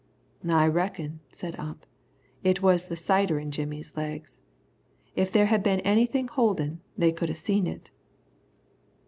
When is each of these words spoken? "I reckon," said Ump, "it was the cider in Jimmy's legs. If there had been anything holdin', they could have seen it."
"I 0.49 0.65
reckon," 0.67 1.19
said 1.31 1.59
Ump, 1.59 1.85
"it 2.43 2.63
was 2.63 2.85
the 2.85 2.95
cider 2.95 3.37
in 3.37 3.51
Jimmy's 3.51 3.95
legs. 3.95 4.41
If 5.15 5.31
there 5.31 5.45
had 5.45 5.61
been 5.61 5.79
anything 5.81 6.27
holdin', 6.27 6.79
they 6.97 7.11
could 7.11 7.29
have 7.29 7.37
seen 7.37 7.67
it." 7.67 7.91